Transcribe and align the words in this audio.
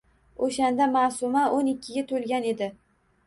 Oʼshanda 0.45 0.87
Maʼsuma 0.95 1.43
oʼn 1.57 1.69
ikkiga 1.73 2.05
toʼlgan 2.13 2.51
edi. 2.53 2.73